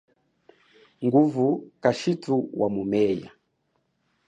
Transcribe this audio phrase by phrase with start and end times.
[1.05, 1.45] Nguvu
[1.83, 3.29] kashithu wa mumeya.